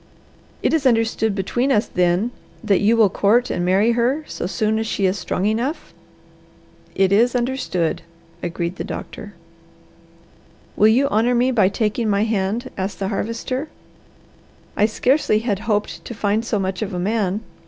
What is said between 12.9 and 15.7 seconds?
the Harvester. "I scarcely had